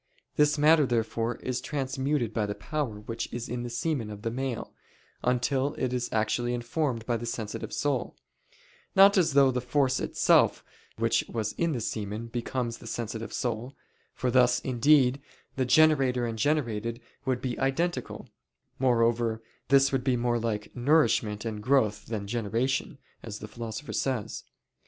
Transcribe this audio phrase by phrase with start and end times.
[0.35, 4.31] This matter therefore is transmuted by the power which is in the semen of the
[4.31, 4.73] male,
[5.21, 8.15] until it is actually informed by the sensitive soul;
[8.95, 10.63] not as though the force itself
[10.97, 13.75] which was in the semen becomes the sensitive soul;
[14.15, 15.21] for thus, indeed,
[15.55, 18.27] the generator and generated would be identical;
[18.79, 24.45] moreover, this would be more like nourishment and growth than generation, as the Philosopher says.